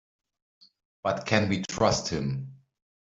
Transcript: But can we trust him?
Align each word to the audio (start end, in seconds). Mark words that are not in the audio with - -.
But 1.03 1.27
can 1.27 1.47
we 1.47 1.61
trust 1.61 2.07
him? 2.09 2.55